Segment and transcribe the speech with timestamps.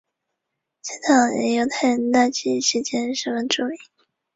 [0.81, 3.77] 此党于犹太人大起义期间十分著名。